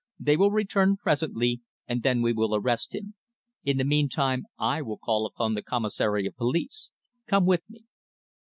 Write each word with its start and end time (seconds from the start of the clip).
"They 0.17 0.35
will 0.35 0.49
return 0.49 0.97
presently, 0.97 1.61
and 1.87 2.01
then 2.01 2.23
we 2.23 2.33
will 2.33 2.55
arrest 2.55 2.95
him. 2.95 3.13
In 3.63 3.77
the 3.77 3.83
meantime 3.85 4.47
I 4.57 4.81
will 4.81 4.97
call 4.97 5.27
upon 5.27 5.53
the 5.53 5.61
Commissary 5.61 6.25
of 6.25 6.35
Police. 6.35 6.89
Come 7.27 7.45
with 7.45 7.61
me." 7.69 7.83